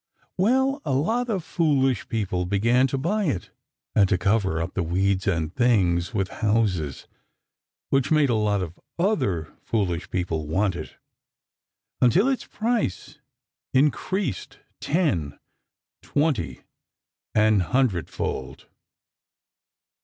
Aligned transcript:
Well, 0.35 0.81
a 0.83 0.93
lot 0.93 1.29
of 1.29 1.43
foolish 1.43 2.07
people 2.09 2.47
began 2.47 2.87
to 2.87 2.97
buy 2.97 3.25
it 3.25 3.51
and 3.93 4.09
to 4.09 4.17
cover 4.17 4.59
up 4.59 4.73
the 4.73 4.81
weeds 4.81 5.27
and 5.27 5.53
things 5.53 6.11
with 6.11 6.29
houses, 6.41 7.05
which 7.91 8.09
made 8.09 8.31
a 8.31 8.33
lot 8.33 8.63
of 8.63 8.79
other 8.97 9.53
foolish 9.61 10.09
people 10.09 10.47
want 10.47 10.75
it, 10.75 10.95
until 12.01 12.27
its 12.27 12.47
price 12.47 13.19
increased 13.75 14.57
ten, 14.79 15.37
twenty, 16.01 16.61
an 17.35 17.59
hundred 17.59 18.09
fold! 18.09 18.65